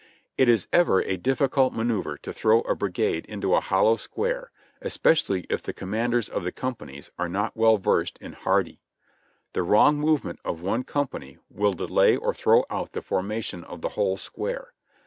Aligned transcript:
It 0.35 0.49
is 0.49 0.67
ever 0.73 1.03
a 1.03 1.15
difficult 1.15 1.73
manoeuvre 1.73 2.17
to 2.23 2.33
throw 2.33 2.61
a 2.61 2.73
brigade 2.73 3.23
into 3.27 3.53
a 3.53 3.59
hollow 3.59 3.97
square, 3.97 4.51
especially 4.81 5.45
if 5.47 5.61
the 5.61 5.73
com 5.75 5.91
manders 5.91 6.27
of 6.27 6.43
the 6.43 6.51
companies 6.51 7.11
are 7.19 7.29
not 7.29 7.55
well 7.55 7.77
versed 7.77 8.17
in 8.19 8.33
"Hardee;" 8.33 8.81
the 9.53 9.61
wrong 9.61 9.97
movement 9.99 10.39
of 10.43 10.59
one 10.63 10.83
company 10.85 11.37
will 11.51 11.73
delay 11.73 12.17
or 12.17 12.33
throw 12.33 12.65
out 12.71 12.93
the 12.93 13.03
formation 13.03 13.63
of 13.63 13.81
the 13.81 13.89
whole 13.89 14.17
square. 14.17 14.73